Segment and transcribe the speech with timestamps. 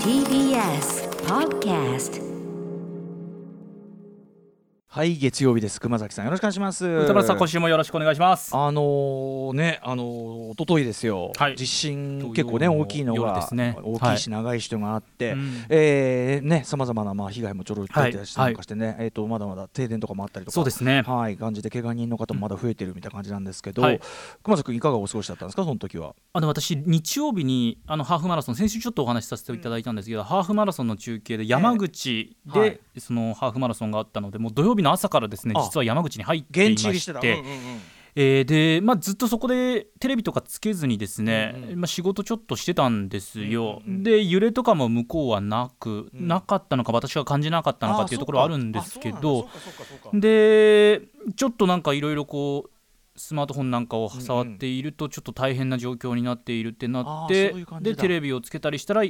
[0.00, 2.16] TBS Podcast
[4.96, 5.78] はい月曜日です。
[5.78, 6.86] 熊崎さんよろしくお願いします。
[6.86, 8.56] 歌丸さん今週もよろしくお願いします。
[8.56, 11.54] あのーねあのー一昨日ですよ、はい。
[11.54, 13.76] 地震結構ね大きいのが、夜ですね。
[13.82, 15.66] 大きいし長い人があって、うん。
[15.68, 21.02] えーねさまざまなまあ被害もちょろっと出てたりかしてね、えっ、とまだまだ停電とかもあったりとかそうですね。
[21.02, 21.36] はい。
[21.36, 24.00] 感じで怪我人の方もまだ増えてるみたいな感じなんですけど、はい。
[24.42, 26.14] 熊崎君いかがお過ごしだったんですかその時は？
[26.32, 32.80] あの私日曜日にあのハーフマラソン先週ちょっとお話しさせていただいたんですけど、ハーフマラソンの中継で山口で、はい。
[32.98, 35.62] そのハーフマラソンがあったのでもう土曜日の朝からですねあ。
[35.62, 37.42] 実は山口に入っていましして
[38.18, 41.80] えーで、まあ、ずっとそこでテレビとかつけずにですね、うんうん。
[41.80, 46.26] まあ、仕事ちょっとしてたんですよ、うんうんで揺れとかも向こうはなく、うん。
[46.26, 49.48] なかったのか私が感じなかったのかっていうところはあるんですけど
[50.14, 51.02] で
[51.36, 52.70] ちょっとなんかいろいろこう
[53.18, 57.96] スマートフォンなんかを触っているとちょっと大変な状況になっているってなって、ういう感じだ。
[57.96, 59.04] でテレビをつけたりしたら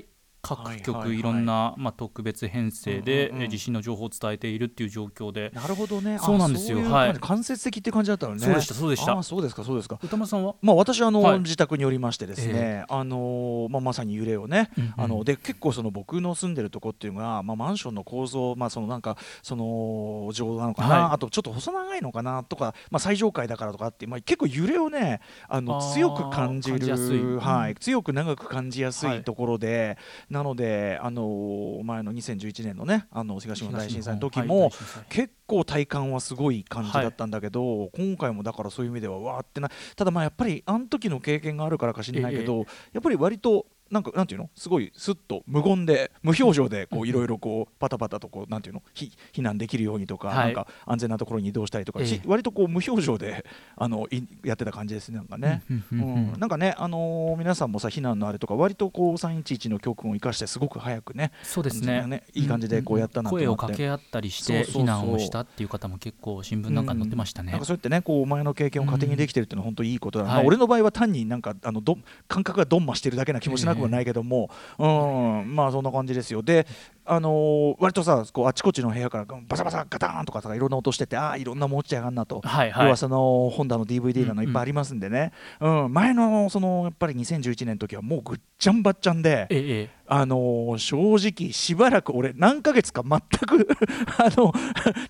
[0.47, 1.19] 各はいはい局はい。
[1.19, 5.51] いろんな、まあ、特別編成で、うんうん地震の情報を伝えているっていう状況で。
[5.55, 6.17] なるほどね。
[6.17, 6.81] あそうなんですよ。
[6.91, 7.15] はい。
[7.15, 8.41] 間接的って感じだったのね。
[8.41, 9.19] そうでしたそうでした。
[9.19, 9.99] あそうですかそうですか。
[10.03, 11.41] 歌丸さんは、まあ私あの、はい。
[11.41, 14.95] 自宅におりましてですね、えあのまあまさに揺れをね、うんうん。
[14.97, 21.13] あので結構その僕の住んでるとこっていうのがまあマンションの構造まあそのなんかその上なのかな、はい。
[21.13, 22.43] あとちょっと細長いのかな？
[22.45, 27.19] とかまあ最上階だからとかってまあ結構揺れをねあの強く感じ感じやすい。
[27.19, 27.77] るはい、うん。
[27.77, 29.23] 強く長く感じやすはいい。
[29.23, 29.99] ところで、
[30.37, 34.71] なのであの前の2011年のねあの東日本大震災の時も、
[35.09, 44.51] 結構体感はすごい感じだったんだけど、今回もだからそういう意味ではわーってなただまあやっぱりあの時の経験があるからかしれないけど、やっぱり割となんかなんていうの？
[44.55, 48.83] すごいスッと無言で無表情でこういろいろこうパタパタとこうなんていうの？
[48.95, 50.47] ひ避難できるようにとか、はい。
[50.47, 53.45] なんか安全なところに移動したりとか割とこう無表情で
[53.77, 55.63] あのいやってた感じですねなんかね。
[55.93, 62.07] うんなんかね、あのー皆さんもさ避難のあれとか割とこう311の教訓を生かしてすごく早くねそうですね。
[62.07, 70.39] ねいい感じでこうやったな声を掛け合ったりして避難をしたっていう方も結構新聞なんかに載ってましたね、なんかそうやってねこうお前の経験を糧にできてるっていうのは本当いいことだな、はい。
[70.39, 71.99] まあ俺の場合は単になんかあのど
[72.29, 76.43] 感覚がどんましてるだけな気もしなくはないけども、うんまあそんな感じですよ。
[76.43, 76.67] で
[77.09, 82.41] あのー割とさこうあちこちの部屋からバサバサガタンとかさいろんな音しててああいろんなもん落ちちゃがんなと。
[82.41, 82.85] はいはい。
[82.87, 90.97] 要はその本田の DVD なのいっぱいありますんでね、うん前のそのやっぱり2011年の時はもうぐっちゃんばっちゃんで、ええええあのー正
[91.47, 93.69] 直しばらく俺何ヶ月か全く
[94.19, 94.53] あの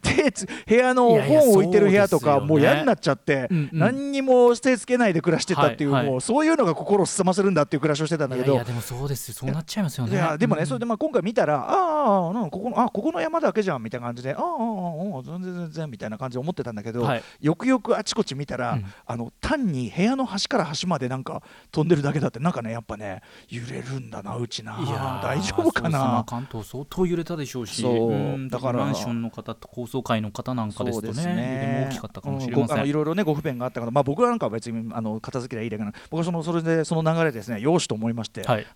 [0.03, 8.55] 手つ部屋の本を置いてる部屋とかもう嫌になっちゃって、何にも手つけないで暮らしてたっていう、もうそういうのが心をすさませるんだっていう暮らしをしてたんだけど。
[8.55, 9.34] いやでもそうですよ。
[9.34, 10.15] そうなっちゃいますよね。
[10.15, 17.23] いやでもね、うんそれでまあ今回見たら、ああ、ここのあここの山だけじゃんみたいな感じで、ああ、全然全然みたいな感じで思ってたんだけど、はい。
[17.41, 18.87] よくよくあちこち見たら、うん。
[19.07, 26.24] あの単に部屋の端から端までなんか飛んでるだけだって、なんかね、やっぱね、揺れるんだな、うちな、いやー大丈夫かな？
[26.26, 28.12] 関東相当揺れたでしょうしそう。
[28.14, 32.60] んだからマンションの方と高層階の方なんかですとね揺れも大きかったかもしれうん。
[32.62, 38.66] ません、いろいろねご不便があったから、まあ、僕はなんか別にあの片付けりゃいいだけな僕はそのそれでその流れでですねよしと思いまして、はい。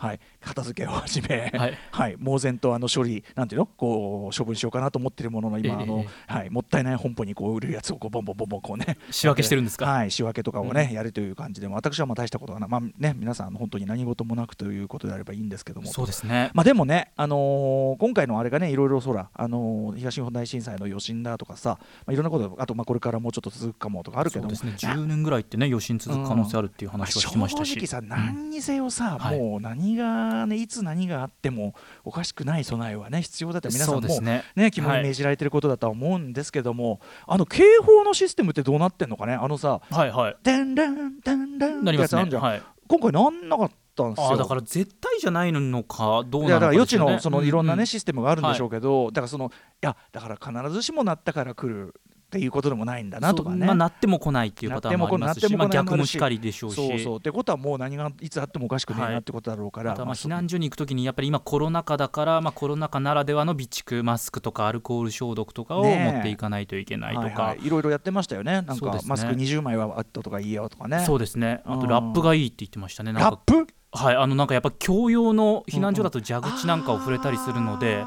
[0.41, 1.79] 片付けを始め、はい。
[1.91, 3.67] はい、猛然とあの処理なんていうの？
[3.67, 9.87] こう処分しようかなと思ってるものの今、ええあのはい、もったいない本舗にこう売るやつをこうボンボンボンボンこうね 仕分けしてるんですか？
[9.87, 16.51] はい、仕分けとかをね、やるという感じで私はまあ大したことがない、まあね、皆さん本当に何事もなくということであればいいんですけどもそうですね。
[16.55, 24.55] まあでもね、あのー今回のあれがねいろいろそら、あのー東日本大震災の余震だとかさ、まあ、いろんなことあとまあこれからもうちょっと続くかもとかあるけども。
[24.55, 24.93] そうですね。
[24.93, 29.39] 10年ぐらいってね余震続く可能性あるっていう話はしてましたし、正直さ何にせよさ、はい。
[29.39, 31.75] もう何がねいつ何があっても
[32.05, 39.35] おかしくない備えはね必要だって皆さんもねね肝に銘じられてることだとは思うんですけども、あの警報のシステムってどうなってんのかね？
[39.35, 42.63] あのさはいはい「でんでんでんでん」ってやつあるじゃん、はい。
[42.89, 43.75] 今回なんなかった？
[44.09, 44.29] んですよ。
[44.29, 49.51] ああだから絶対じゃないのかどういやだからなのか余地のそのいろんなね、ううシステムがあるんでしょうけど、だからそのい
[49.81, 51.95] やだから必ずしもなったから来る
[52.31, 53.67] っていうことでもないんだなとかね。
[53.67, 56.77] まあ、なっても来ないっていうパターンもありますし、まあ、逆もしかりでしょうし。
[56.77, 57.19] そうそう。
[57.19, 68.63] ってことはもう何がいつあってもおかしくないってことだろうから、はまあまあ避難所に行くときにやっぱり今コロナ禍だから、まあ、コロナ禍ならではの備蓄マスクとかアルコール消毒とかを持っていかないといけないとか、はいはい、いろいろやってましたよね。
[68.63, 69.09] なんそうですね。
[69.09, 71.03] かマスク20枚はあったとかいいよとかね。
[71.05, 71.63] そうですね。
[71.65, 71.81] あうん。
[71.81, 73.13] とラップがいいって言ってましたね。
[73.13, 73.67] ラップ？
[73.93, 78.05] はいあのなんかやっぱ共用の避難所だと蛇口なんかを触れたりするので、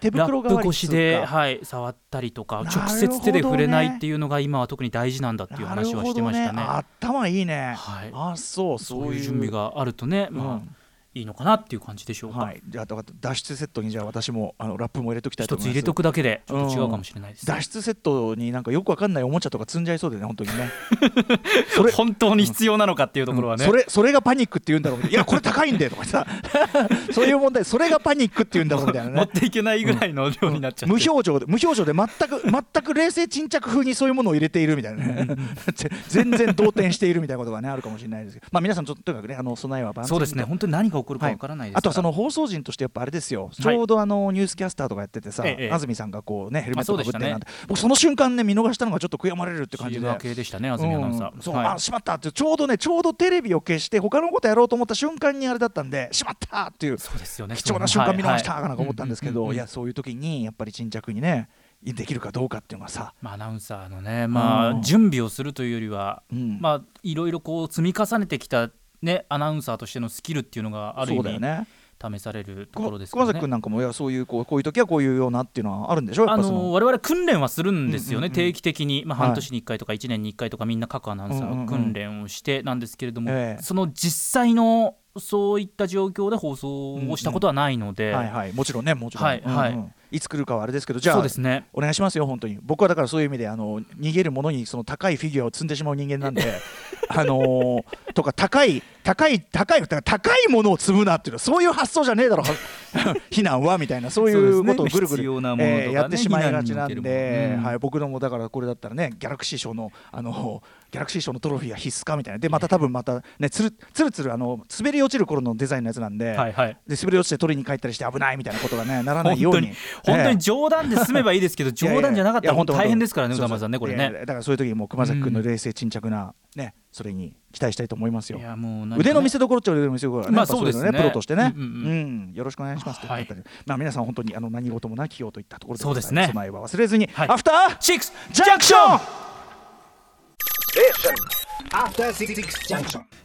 [0.00, 2.70] 手ラ袋代わりップ越しで、はい、触ったりとかね。
[2.74, 6.58] 直接手で触れないっていうのが今は特に大事なんだっていう話はしてましたね。
[6.58, 8.10] ね、頭いいね、はい。
[8.12, 8.78] あそう。
[8.78, 10.76] そういう準備があるとね、まあうん
[11.14, 12.86] いいのかなっていう感じでしょうか、はい、じゃあ
[13.20, 15.70] 脱出セットにじゃあ私もあのラップも入れときたいと思います。
[15.70, 20.70] 一つ入れとくだけでちょっと違うかもしれないです、脱出セットになんかよくわかんないおもちゃとか積んじゃいそうでね本当にね。
[21.74, 25.06] それ本当に必要なのかっていうところはね、うん、それそれがパニックって言うんだろう。
[25.06, 26.26] いやこれ高いんでとかさ。
[27.12, 29.16] そういう問題それがパニックって言うんだろうみたいなね。
[29.16, 35.36] 持っていけないぐらいの量になっちゃって、うん、無表情で無表情で全く全く冷静沈着風にそういうものを入れているみたいなね。
[36.08, 38.46] 全然動転しているみたいなことがねあるかもしれないですけど。
[38.50, 40.42] まあ皆さんちょっととにかくねあの備えはそうですね。
[40.42, 50.14] 本当に何が起こるかわからないです、はい、あとはその放送陣としてやっぱあれですよ、ちょうどあのニュースキャスターとかやっててさ、ええ、安住さんがこうねヘルメットかぶってなんて、ね、僕その瞬間ね見逃したのがちょっと悔やまれるって感じで。
[50.20, 59.56] 系でしたね安住アナウンサー、うん、そう、はい、あしまったってちょうどねちょうどテレビを消して他のことやろうと思った瞬間にあれだったんでしまったっていうそうですよ、ね、貴重な瞬間見逃したかなんか思ったんですけどい。
[59.56, 61.48] やそういう時にやっぱり沈着にね
[61.82, 68.70] できるかどうかっていうのはさ、まあ、アナウンサーのね、まあ、準備をするというよりは、うん、まあ、いろいろこう積み重ねてきた
[69.04, 71.66] ね、アナウンサーとしてのスキルっていうのがある意味、ね、
[72.02, 73.22] 試されるところですかね。
[73.22, 76.24] 熊崎君なんかもいやそういうこうこういう時はこういうようなっていうのはあるんでしょ？
[76.24, 76.28] う。
[76.28, 79.04] あの我々訓練はするんですよね、うんうんうん、定期的に。
[79.06, 92.58] まあ半年に1回とか1年に1回とかみんな各アナウンサーが訓練をしてなんですけれども、うんうんうん、その実際のそういった状況で放送をしたことはないので、うんうん、はいはい、もちろんねもちろん、はいはい、うんうんいつ来るかはあれですけどじゃあ、ね、お願いしますよ本当に。
[92.62, 96.42] 僕はだからそういう意味であの逃げるものにその高いフィギュアを積んでしまう人間なんで
[97.08, 102.44] あのー、とか高い高い高い高いものを積むなっていうのはそういう発想じゃねえだろ
[103.30, 112.38] 避難はみたいなそういうことをぐるぐる、ねえー、やってしまいがちなんで、うん、はい、僕のもだからこれだったらねギャラクシー賞のあのギャラクシー賞のトロフィーは必須かみたいな。
[112.38, 119.72] でまた多分またねつるつるつるあの滑り落ちる頃のデザインのやつなんではいはい、で滑り落ちて取りに帰ったりして危ないみたいなことがねならないように
[120.04, 124.12] 本当に冗談で済めばいいですけど 冗談じゃなかったら大変ですからね宇多丸さんねこれね。
[124.20, 128.38] だからそういう時にもう熊崎君の冷静沈着なねそれに期待したいと思いますよ。
[128.38, 130.28] いやもう、ね、腕の見せ所っちゃ腕の見せ所ね。
[130.30, 130.92] まあそうですね。
[130.92, 133.28] プロとしてね、うん、うん、よろしくお願いしますはい、
[133.66, 136.26] まあ皆さん本当にあの何事もなきようといったところでそうですね。
[136.28, 139.00] 備えは忘れずに、はい、アフターシックスジャンクション。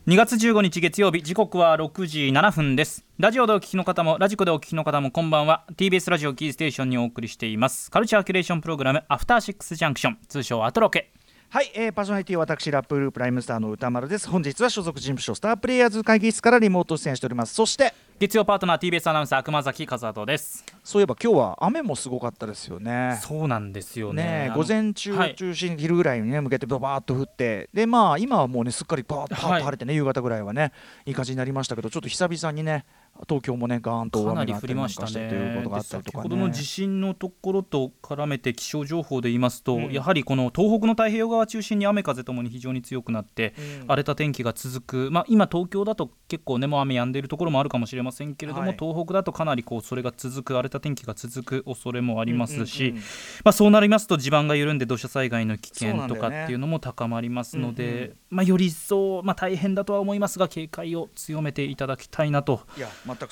[0.08, 3.06] 2月15日月曜日時刻は6時7分です。
[3.18, 5.66] ラジオでお聞きの方もラジコでお聞きの方もこんばんは。
[5.76, 7.92] TBS ラジオキーステーションにお送りしています。
[7.92, 11.12] カルチャーキュレーションプログラムアフターシックスジャンクション通称アトロケ。
[11.50, 14.30] はい、えー、パーソナリティは私ラップグループライムスターの歌丸です。
[14.30, 17.54] 本日は所属事務所スタープレイヤーズ会議室からリモート出演しております。
[17.54, 20.66] そして月曜パートナー TBS アナウンサー熊崎和人です。
[20.84, 23.18] そういえば今日は雨もすごかったですよね。
[23.24, 24.52] そうなんですよね。
[24.58, 30.74] 午前中中心昼ぐらいにね向けてババーっと降ってでまあ今はもうねすっかりパーッと晴れてね、はい、夕方ぐらいはね
[31.06, 32.84] いい感じになりましたけどちょっと久々にね
[33.28, 53.04] 東京もねガーンと大雨が降りましたねということがあったりとか、ね、先ほどの地震のところと絡めて気象情報で言いますと、うん、やはりこの東北の太平洋側中心に雨風ともに非常に強くなって、うん、荒れた天気が続く、まあ、今東京だと結構ねもう雨止んでいるところもあるかもしれませんけれども、はい、東北だとかなりこうそれが続く荒れた天気が続く恐れもありますし、うんうんうん、
[53.44, 57.92] まあ、そうなりますと地盤が緩んで土砂災害の危険とかっていうのも高まりますので、ね。
[57.92, 62.62] うんうん、まあ、より一層、まあ、大変だとは思いますが警戒を強めていただきたいなと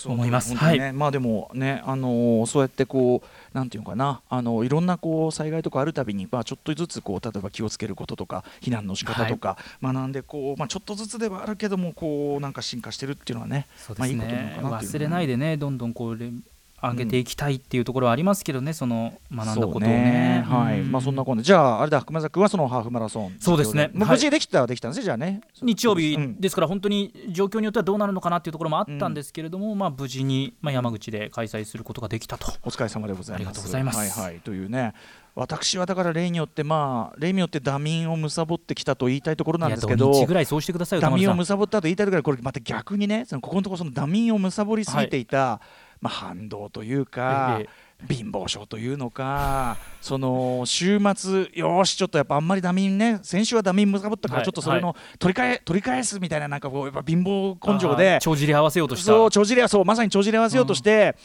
[0.05, 0.55] 思います。
[0.55, 13.67] はい、まあでもね、あのー、そうやってこうなんていうのかな、あのいろんなこう災害とかあるたびに、まあ、ちょっとずつこう例えば気をつけることとか避難の仕方とか、はい、学んでこう、まあ、ちょっとずつではあるけどもこうなんか進化してるっていうのはね、ね。
[13.97, 16.17] まあ、いいことなのかな忘れないでねどんどんこう
[16.81, 19.87] 上げていきたいっていうところはありますけどね、その学んだことをね。
[19.87, 23.89] ねはい、まあそんなこんで、じゃああれだ熊崎君はそのハーフマラソンそうですね。
[23.93, 25.41] 無事できたはできたんですね、じゃあね。
[25.61, 32.51] 日曜日ですから本当に状況によってはどうなるのかなっていうところもあったんですけれども、まあ無事にまあ山口で開催することができたと。
[32.63, 33.35] お疲れ様でございます。
[33.35, 33.97] ありがとうございます。
[33.97, 34.93] はいはいというね。
[35.33, 59.05] 私はだから例によってまあ例によってダミンを貪ってきたと言いたいところなんですけどぐらいそうしてくださいダミンを貪ったと言いたいぐらいこれまた逆にねそのここのところそのダミンを貪りすぎていた、はいまあ、反動というか、ええ、貧乏症というのかその週末よしちょっとやっぱあんまりダミンね先週はダミンむさぼったからちょっとそれの取り返、はい、取り返すみたいななんかこうやっぱ貧乏根性で帳尻合わせようとした。
[59.07, 61.15] そう帳尻そうまさに帳尻合わせようとして、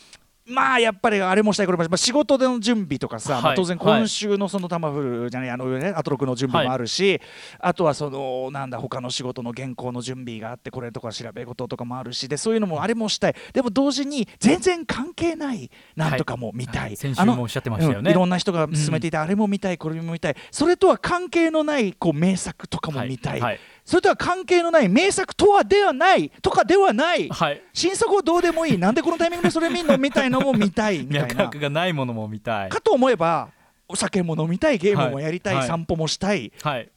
[0.46, 7.20] まあやっぱりあれもしたいこれも、まあ、仕事での準備とかさ、はい、まあ、当然今週のそのタマフルじゃない、あのねアトロクの準備もあるし、はい、
[7.60, 13.34] あとはそのなんだ他の仕事の原稿の準備があってこれとか調べ事とかもあるしでそういうのもあれもしたい。
[13.52, 20.36] でも同時に全然関係ないなんとかも見たい、はい、先週もおっしゃってましたよね、いろんな人が進めていた、あれも見たいこれも見たい。
[20.50, 28.78] それとは関係のないこう名作とかも見たいそれとは関係のない名作とはではないとかではない、はい、新作をどうでもいい。
[28.78, 29.98] なんでこのタイミングでそれ見るの？
[29.98, 32.68] みたいのも見たいみたいながないものも見たい。
[32.68, 33.50] かと思えば
[33.88, 36.88] お酒も飲みたいゲームもやりたい、はい、散歩もしたい、はい、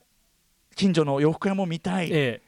[0.75, 2.46] 近所の洋服屋も見たい、ええ。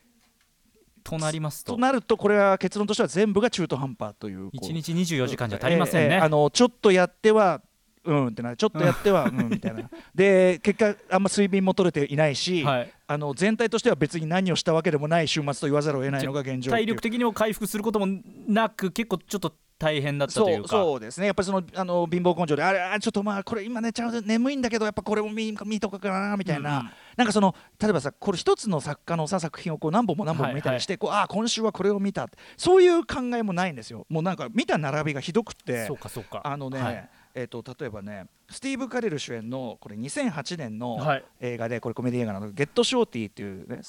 [1.03, 1.73] となりますと。
[1.73, 4.49] となるとこれは結論としては全部が中途半端という。
[4.49, 7.61] 1日24時間じゃ足りませんね、えーえーあのちょっとやっては
[8.07, 9.49] うんってなちょっとやってはうん。
[9.49, 9.89] みたいな。
[10.15, 12.91] で結果あんま睡眠も取れていないし、はい。
[13.05, 18.07] あの全体としては別に何をしたわけでもない週末と言わざるを得ないのが現状体力的にも回復することも
[18.47, 20.65] なく結構ちょっと大変だったとそいうか。
[20.65, 21.27] うそうですね。
[21.27, 26.85] やっぱりそのあの貧乏根性であれあちょっとまあこれ今寝ちゃう眠いんだけどやっぱこれも見見とかかなみたいな、うん。
[26.85, 34.05] うんなんかその例えばさこれ一つの作家のさ作品をこう何本も何本も見たりして、こうあ今週はこれを見たそういう考えもないんですよ。
[34.07, 35.87] もうなんか見た並びがひどくって。
[35.87, 36.41] そうかそうか。
[36.43, 41.23] あのね、はいえー、と例えばねスティーブ・カレル主演のこれ2008年のはい。
[41.39, 43.81] 映画でこれコメディ映画なの「ゲット・ショーティー」っていうね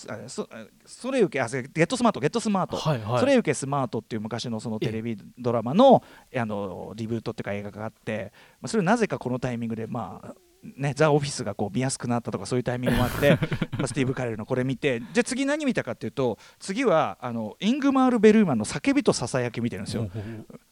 [0.85, 3.21] それ受けあゲット・スマートゲット・スマート、はいはい。
[3.21, 6.03] それ受けスマートっていう昔のそのテレビドラマの
[6.37, 13.39] あのリブートっていうか映画があって、まあ、それなぜかこのタイミングでまあね、ザ・オフィスがこう見やすくなったとかそういうタイミングもあって
[13.79, 20.11] まあスティーブ・カレルのこれ見てじゃあ次何見たかっていうと次はあのイングマール・ベルーマンの「叫びとささやき」見てるんですよ。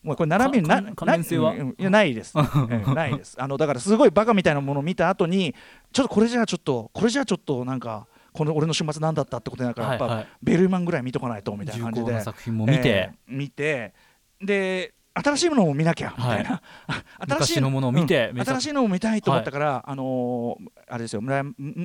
[0.03, 0.93] もうこれ並びになな
[1.51, 2.43] うんいやないです、う
[2.91, 3.37] んないです。
[3.41, 5.55] あのだからすごいバカみたいなものを見た後に
[5.93, 12.21] ちょっとこれじゃあちょっとこれじゃあちょっとなんかこの俺の週末なんだったってことになるから、やっぱベルーマンぐらい見とかないとみたいな感じで。
[12.21, 13.95] 作品も見て、えー見て。
[14.41, 16.61] で新しいものも見なきゃみたいな、
[17.27, 18.45] 昔のものを見てうん。
[18.45, 21.43] 新しいのも見たいと思ったから、あのーあれですよ村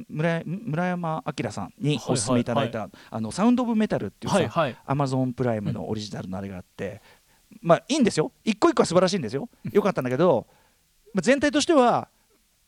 [0.09, 4.75] 村山村山明さんにお勧めいただいた、あのサウンド・オブ・メタルっていうさ、はいはい。
[4.85, 7.01] アマゾンプライムのオリジナルのあれがあって、
[7.61, 8.31] まあいいんですよ。
[8.43, 9.50] 一個一個は素晴らしいんですよ。
[9.71, 10.47] よかったんだけど、
[11.13, 12.09] まあ、全体としては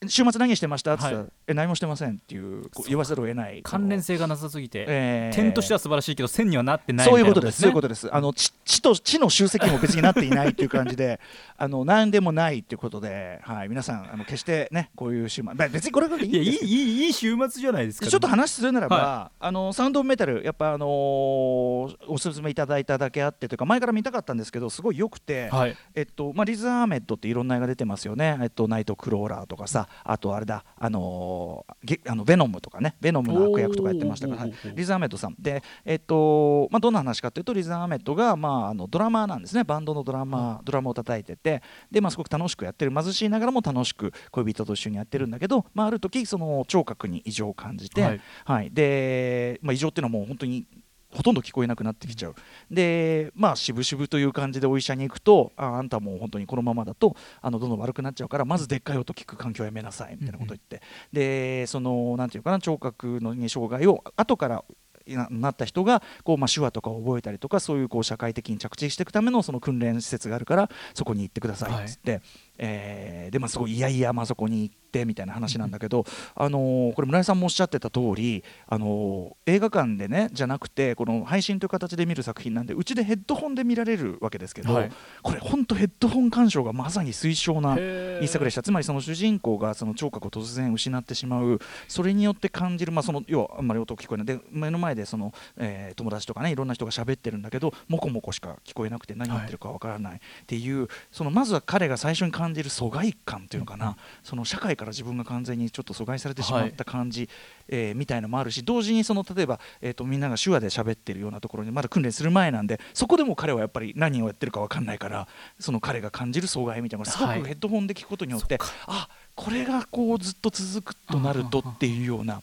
[0.08, 0.94] 週末何してました？
[0.94, 3.62] って言ったら、はいえ何もしてませんっていう言わざるを得ない。
[3.64, 5.36] 関連性がなさすぎて、えー。
[5.36, 8.14] 点としては素晴らしいけど線にはなってないそういうことです、そういうねことです。
[8.14, 11.20] あの地地と地の集積も別になっていないっていう感じで、
[11.58, 25.76] あの何でもないっていうことで、はい、皆さんあの決してねこういう週末、まあ別にこれがいいんいやいいいいいい週末じゃないですか、ちょっと話するならば、はあのサウンドメタルやっぱあのーおすすめいただいただけあってというか前から見たかったんですけどすごい良くて、はい。
[25.96, 28.38] えっとまあリズ・アーメッドっていろんな映画出てますよね。
[28.42, 35.36] えっとナイトクローラーとかさ、あとあれだあのーゲあのベノムとかね、ベノムの悪役とかやってましたから、リズ・アーメッドさん。
[35.40, 39.64] でえっとまあどんな話かというとリズ・アーメッドがまああのドラマーなんですね。
[39.64, 42.92] バンドのドラマー、ドラムを叩いてて、でまあすごく楽しくやってる。
[42.92, 48.22] 貧しいながらも楽しく恋人と一緒にやってるんだけど、まあある時その聴覚に異常を感じて、はい。
[48.46, 50.66] はい、で、まあ、異常っていうのはもう本当に
[51.14, 52.36] ほとんど聞こえなくなってきちゃう。
[52.72, 64.64] でまあ渋々という感じでお医者に行くとああんたもう本当にこのままだとあのどんどん悪くなっちゃうからまずでっかい音聞く環境をやめなさいみたいなことを言って、でそのなんていうかな聴覚のに障害を後から
[65.08, 72.22] ななった人がこう、まあ、手話とかを覚えたりとかそういうこう社会的に着地していくためのその訓練施設があるからそこに行ってくださいっつって、
[72.58, 76.06] えーでまあすごいいやいやまあそこに行ってみたいな話なんだけど、
[76.36, 84.92] あのーこれ村井さんもおっしゃってた通り、あのー映画館でねじゃなくてこの配信という形で見る作品なんでうちでヘッドホンで見られるわけですけど、はい。
[85.22, 87.78] これ本当ヘッドホン鑑賞がまさに推奨な
[88.22, 88.62] 一作でした。
[88.62, 91.60] つまりその主人公がその聴覚を突然失ってしまう。
[91.88, 94.26] それによって感じる、まあ、その要はあんまり音聞こえない。
[94.26, 107.30] で目の前でその、えー友達とかねいろんな人が喋ってるんだけどもこもこしか聞こえなくて何言ってるかわからないっていう、そのまずは彼が最初に感じる疎外感っていうのかな、その社会から自分が完全にちょっと阻害されてしまった感じ、
[107.68, 115.28] えーみたいのもあるし同時にその例えば、えー、とみんなが手話で喋ってるようなところにまだ訓練する前なんでそこでも彼はやっぱり何をやってるか分かんないから
[115.60, 117.42] その彼が感じる障害みたいなのがすごはい。
[117.42, 118.58] くヘッドホンで聞くことによって、
[118.88, 122.42] あこれがこうずっと続くとなるとっていうような。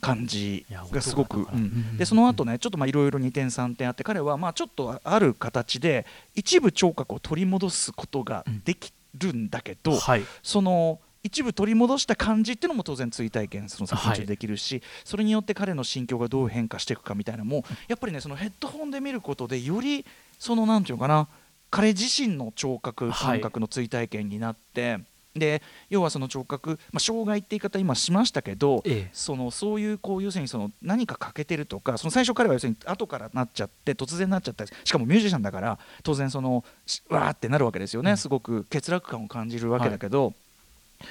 [0.00, 1.46] 感じがすごく、うん。
[1.46, 6.04] うんでその後ねちょっとまあいろいろ2点3点あって彼はまあちょっとある形で
[6.34, 10.24] 一部聴覚を取り戻すことができるんだけど、はい。
[10.42, 20.04] その一部取り戻した感じっていうのも当然追体験その作品中でできるし、それによって彼の心境がどう変化していくかみたいなのもやっぱりねそのヘッドホンで見ることでより
[20.38, 21.28] そのなんていうのかな
[21.70, 24.98] 彼自身の聴覚感覚の追体験になって、
[25.34, 29.10] で要はその聴覚、まあ、障害って言い方今しましたけど、ええ。
[29.12, 40.34] そのそういうこう要するにその何か欠けてるとかその最初彼は要するに後からなっちゃって突然なっちゃったりしかもミュージシャンだから当然そのしわーってなるわけですよね、すごく欠落感を感じるわけだけど、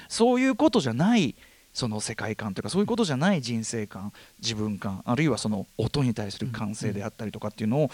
[0.08, 1.34] そういうことじゃない
[1.72, 7.90] その世界観というかそういうことじゃない人生観自分観あるいはその音に対する感性であったりとかっていうのを、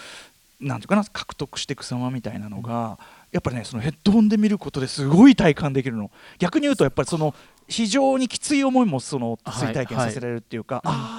[0.59, 2.99] なんていうかな獲得していく様みたいなのが、
[3.31, 6.11] やっぱりねそのヘッドホンで見ることですごい体感できるの。
[6.39, 7.33] 逆に言うとやっぱりその
[7.67, 11.18] 非常にきつい思いもそのはい追体験させられるっていうか、あ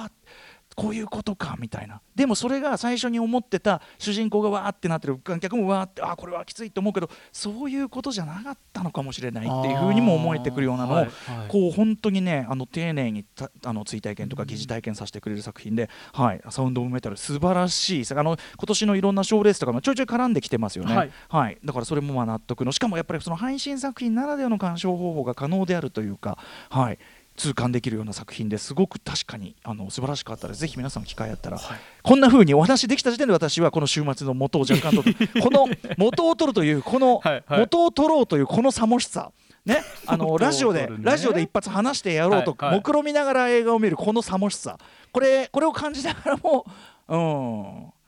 [0.81, 2.01] こういうことかみたいな。
[2.15, 5.17] でもそれが最初に思ってた主人公がわーってなってる。
[5.17, 11.13] 観客もわーってあこれはきついと思うけどそういうことじゃなかったのかもしれないっていうふうにも思えてくるようなのを、はいはい、
[11.47, 13.25] こう本当にねあの丁寧に
[13.63, 18.05] あの追体験とか疑似体験させてくれる作品で、はい、サウンド・オブ・メタル素晴らしい。
[18.11, 26.37] あの今年のいろんな賞レースとかもちょいちょい絡んできてますよね、はい、はい、だからそれもまあ納得のしかもやっぱりその配信作品ならではの鑑賞方法が可能であるというか、
[26.69, 26.99] はい、
[27.37, 30.59] 痛感できるような作品ですごく確かにあの素晴らしかったです。
[30.61, 35.03] ぜひ皆さん機会あったら、はい、こんな風にお話できた時点で私はこの週末の元を若干と
[35.41, 39.31] この元を取るというこの元を取ろうというこのさもしさ
[39.65, 44.79] ね、あのラジオで、ラジオで一発話してやろうと、目論みながら映画を見るこのさもしさ。
[45.11, 46.65] これこれを感じながらも
[47.07, 48.00] うん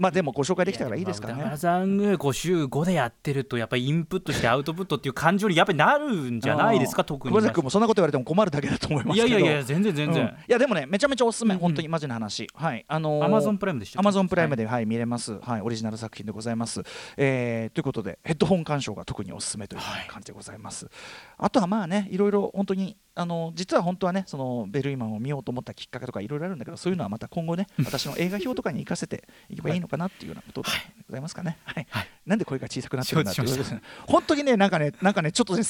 [0.00, 1.34] まあでもご紹介できたからいいですかね。
[1.40, 7.32] 歌さんが週5でやってるとやっぱりインプットしてアウトプットっていう感情にやっぱりなるんじゃないですか特に。
[7.32, 12.48] 熊崎君もそんなこと言われても困るだけだと思いますいやいやいや全然全然、うん、いやでもねめちゃめちゃおすすめ、うん、本当にマジな話。
[12.54, 12.84] はい。
[12.88, 15.38] あのアマゾンプライムでしたアマゾンプライムで、はい、見れます。
[15.40, 16.82] はいオリジナル作品でございます、
[17.16, 20.94] えー、ということでヘッドホン鑑賞が特におすすめという感じでございます、はい、
[21.38, 30.68] あとはまあねいろいろ本当にあの実は本当はねそのベルイマンを見ようと思ったきっかけとかいろいろあるんだけどそういうのはまた今後ね私の映画表とかに生かせていけばいいのかなっていうようなことで
[31.08, 31.58] ございますかね。
[31.64, 33.74] はい、はい、なんで声が小さくなってるんだってです。
[33.74, 33.82] ね。
[34.06, 35.62] 本当にねなんかねなんかねちょっとね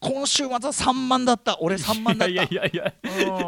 [0.00, 1.56] 今週末は3万だった。
[1.60, 2.32] 俺3万だった。
[2.32, 2.92] いやいやいや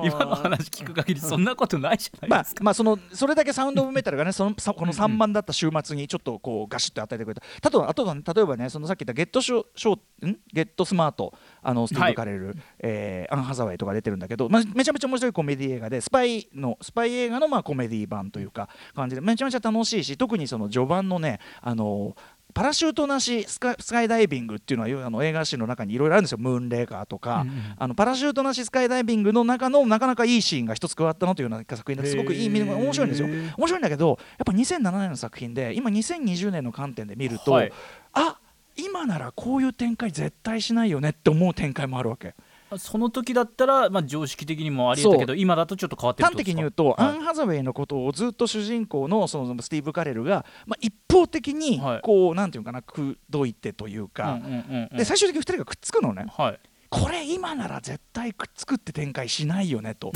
[0.04, 2.62] 今の話聞く限りそんなことないじゃないですか。
[2.62, 7.42] まあまあそのそれだけサウンドオブメタルがねそのこの3万だった週末にちょっとこうガシッと与えてくれた。
[7.60, 10.38] たとあと例えばねそのさっき言ったゲットショショん？
[10.52, 11.34] ゲットスマート。
[11.62, 19.20] あのスティーブ・カレル、はい、えー、アン・ハザウェイとか出てるんだけど、まあ、めちゃめちゃ面白いコメディ映画でスパイのスパイ映画のまあコメディ版というか感じで。
[19.20, 22.14] めちゃめちゃ楽しいし特にその序盤のねあの
[22.52, 33.28] パラシュートなしスカイダイビングっていうのはあの映画史の中にいろいろあるんですよ、ムーンレーカーとか、うんうん、あのパラシュートなしスカイダイビングの中のなかなかいいシーンが一つ加わったのというような作品ですごくいい面白いんですよ。
[33.28, 37.72] 面白いんだけど、やっぱ2007年の作品で、今2020年の観点で見ると、はい、
[38.12, 38.38] あ
[38.76, 42.34] 今ならこういう展開絶対しないよねって思う展開もあるわけ。
[42.78, 56.26] その時だったら、まあ、常識的にもありえたけど今だとちょっと変わってる端的に言うと、はい、アン・ハザウェイのことをずっと主人公のそのスティーブ・カレルが、まあ、一方的にこう、はい、なんていうかな口説いてというか、うんうんうんうん、で最終的に2人がくっつくのね。
[56.30, 60.12] はいこれ今なら絶対くっつくって展開しないよねと。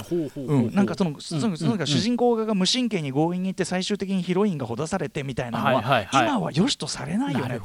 [0.73, 7.61] なんかそのその主人公側が無神経に強引にいって最終的にヒロインがほだされてみたいなのは今はよしとされないよね。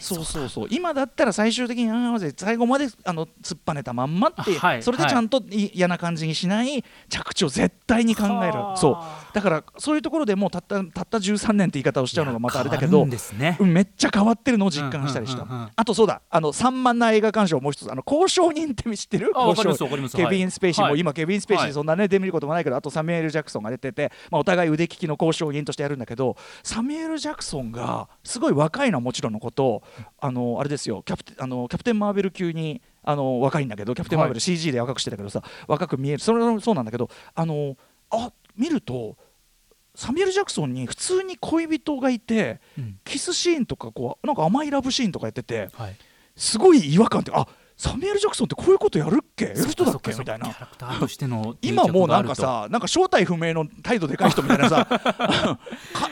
[0.00, 1.90] そうそうそう今だったら最終的に
[2.34, 8.54] 最後まであの突っぱねたまんまってそれでちゃんと嫌な感じにしない着地を絶対に考える。
[8.76, 8.96] そう
[9.34, 15.44] だからそういうところでもうたったたった13年って言い方をしちゃうのがまたあれだけどめっちゃ変わってるのを実感したりした
[15.74, 19.32] あとそうだあの散漫な映画鑑賞もう一つあの交渉人って知ってる？
[20.14, 29.82] ケビン・スペイシーも今ケビン・スペイシーそんなね出見ることもないけどあとサミュエル・ジャクソンが出てて、まあ、お互い腕利きの交渉人としてやるんだけどサミュエル・ジャクソンがすごい若いのはもちろんのこと
[30.20, 36.20] あのあれですよキャプテあのキャプテン・マーベル級にあの若いんだけどキャプテン・マーベル CG で若くしてたけどさ、若く見える。
[36.20, 37.76] それもそうなんだけどあの
[38.10, 39.16] あ見ると
[39.94, 45.96] サミュエル・ジャクソンに普通に恋人がいて、うん、キスシーンとかこうなんか甘いラブシーンとかやってて、はい、
[46.36, 49.46] すごい違和感ってあサミュエル・ジャクソンってこういうことやるっけ？
[49.46, 50.12] やる人だっけ？
[50.14, 50.46] みたいな。
[51.60, 54.86] 今もうなんかさなんか正体不明の態度でかい人みたいなさ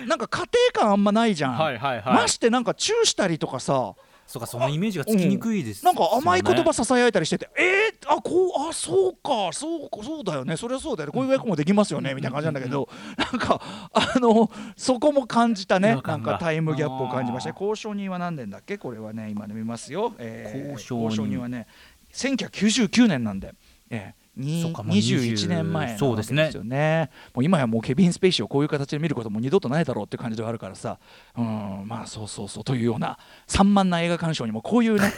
[0.07, 3.95] なんか家庭感あんまないじゃん、はいはいはい、ましてなんかチューしたりとかさ
[4.33, 10.57] そうかそのイメージがつきにくいです、なんか甘い言葉ささやいたりしててえー、あこうあそうかそうそうだよね。
[10.57, 11.13] それはそうだよね。
[11.13, 13.61] こういう役もできますよねみたいな感じなんだけどなんか
[13.93, 16.01] あのそこも感じたね。
[16.03, 18.79] なんかタイムギャップを感じました交渉人は何年だっけ？
[18.79, 21.39] これはね今ね見ますよ、えー、交渉人。
[21.39, 21.67] はね
[22.15, 23.55] 1999年なんで、
[23.91, 30.99] えー、21年前なんですよね、ね、もう今やもうケビン・スペイシーをこういう形で見ることも二度とないだろうっていう感じではあるからさ。
[31.37, 32.65] うんまあそうそうそう。
[32.65, 35.13] というような散漫な映画鑑賞にもこういうね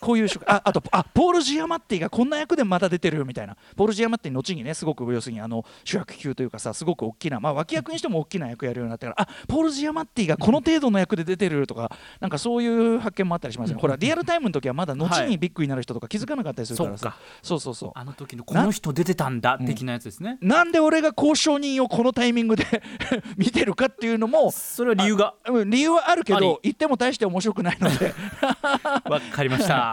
[0.00, 3.56] こういうああとあポール・ジアマッティがこんな役でまた出てるみたいな。
[3.76, 17.92] ポール・ジアマッティ後にねすごく要するにあの主役級というかさすごく大きな、まあ、脇役にしても大きな役やるようになってからあポール・ジアマッティがこの程度の役で出てるとかなんかそういう発見もあったりしますね、うん、ほらリアルタイムの時はまだ後にビッグになる人とか気づかなかったりするからさ、はい、そうそうそう。
[17.94, 22.64] あの時のこの人出てたんだ的なやつですね、うん、なんで俺が交渉人をこのタイミングで
[23.36, 25.34] 見てるかっていうのもそれは理由が
[25.66, 28.14] 理由はあるけど言っても大して面白くないので。
[29.08, 29.89] わかりました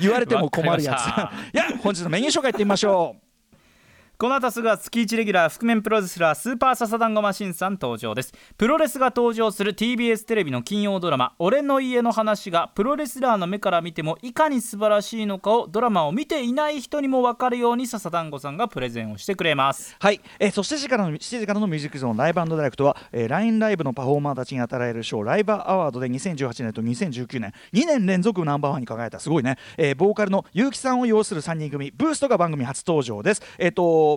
[0.00, 1.54] 言われても困るやつ。
[1.54, 3.27] いや本日のメニュー紹介いってみましょう
[4.20, 8.34] この後すぐは月1レギュラー覆面プロレスラースーパーササダンゴマシンさん登場です。
[8.56, 19.94] プロレスが登場する TBS テレビの金曜ドラマ「俺の家の話」がプロレスラーの目から見てもいかに素晴らしいのかをドラマを見ていない人にも分かるように笹団子さんがプレゼンをしてくれます。
[20.00, 20.20] はい。
[20.40, 33.42] えそして7時からの7時からのミュージックゾーンライブダイレクトは、えー、LINE ライブのパフォーマーたちに与えられる賞ライブアワードで2018年と2019年2年連続ナンバーワンに輝いたすごいね、えー、ボーカルの結城さんを擁する3人組ブーストが番組初登場です。
[33.58, 34.07] えっ、ー、と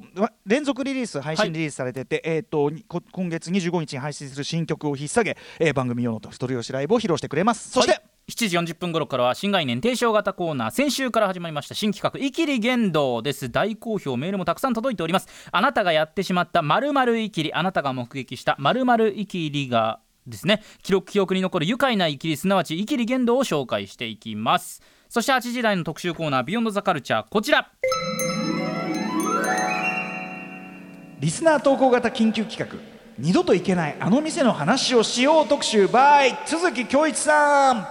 [0.46, 2.72] 連続リリース配信リリースされてて、はい、えっ、と
[3.12, 7.72] 今月25日に配信する新曲を引っ提げ、えー、番組用の一人よしライブを披露してくれます。
[7.72, 13.50] そして、はい7時40分頃からは新概念提唱型コーナー先週から始まりました新企画「いきり言動」です。
[13.50, 15.28] 大好評メールもたくさん届いております。
[15.52, 24.82] あなたがやってしまった〇〇いきりあなたが目撃した〇〇いきりがですね記録記憶に残る愉快なイキリすなわちイキリ言動を紹介していきます。
[25.10, 27.70] そして8時台の特集コーナービヨンドザカルチャーこちら
[31.22, 32.80] リスナー投稿型緊急企画
[33.20, 37.88] 二度と行けないあの店の話をしよう特集 by 都築恭一さん。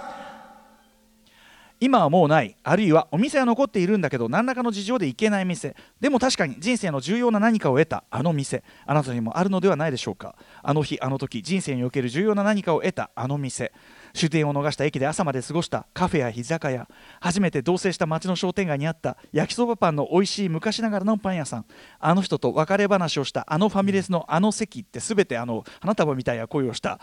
[1.79, 5.77] 今はもうないあるいはお店は残っているんだけど何らかの事情で行けない店。
[6.01, 10.35] でも確かに人生の重要な何かを得たあの店あなたにもあるのではないでしょうか。
[10.61, 13.71] あの日あの時人生における重要な何かを得たあの店。
[14.13, 16.87] 終点を逃した駅で朝まで過ごしたカフェや居酒屋
[17.19, 21.65] 初めて同棲した町の商店街にあった焼きそばパンの美味しい昔ながらのパン屋さん。
[21.99, 26.99] あの人と別れ話をしたあのファミレスのあの席って全てあの花束みたいな恋をした。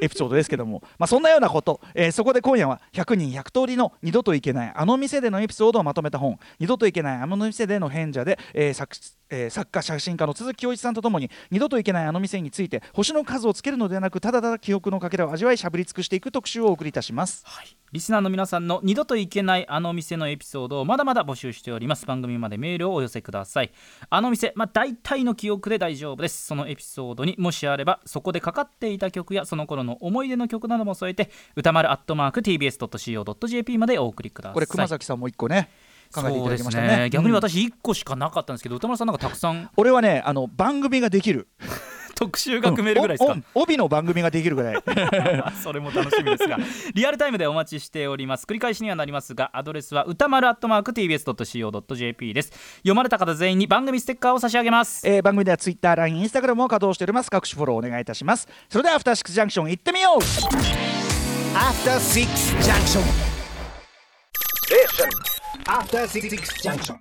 [0.00, 8.96] エピソードですけども、まあ、そんなようなこと、えー、そこで今夜は100人100通りの二度と行けないあの店でのエピソードをまとめた本「二度と行けないあの店での変者で」えー、作
[9.30, 23.72] えー、作家写真家の鈴木恭一さんとともに二度と行けないあの店について星の数をつけるのではなくただただ記憶のかけらを味わいしゃぶり尽くしていく特集をお送りいたします、はい、リスナーの皆さんの二度と行けないあの店のエピソードをまだまだ募集しております番組までメールをお寄せください。
[24.08, 26.46] あの店まあ大体の記憶で大丈夫です。
[26.46, 34.54] そのエピソードにもしあればそこでかかっていた曲やその頃の思い出の曲なども添えて歌丸アットマーク TBS.CO.JP までお送りください。
[34.54, 35.68] これ熊崎さんも一個ね
[36.12, 39.70] 考えていただきましたね、ね、逆に私1個しかなかったんですけど、歌丸さんなんかたくさん。
[39.76, 41.48] 俺はねあの番組ができる。
[42.20, 44.76] 特集が組めるぐらいですか、うん、帯の番組ができるぐらい。
[45.62, 46.58] それも楽しみですが。
[46.92, 48.44] リアルタイムでお待ちしております。
[48.44, 52.52] 繰り返しにはなりますがアドレスは歌丸アットマーク TBS.CO.JP です。
[52.78, 57.30] 読まれた方全員に番組ステッカーを差し上げます、えー、番組では Twitter、LINE、Instagram も稼働しております。
[57.30, 58.46] 各種フォローお願いいたします。
[58.68, 60.20] それではアフターシックスジャンクション行ってみよう。
[61.56, 63.04] アフターシックスジャンクション
[65.66, 66.96] After Six Junction.